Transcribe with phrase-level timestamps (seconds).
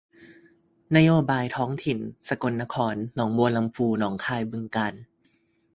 [0.95, 1.99] นโยบายท้องถิ่น
[2.29, 4.93] สกลนครหนองบัวลำภูหนองคายบึงกาฬ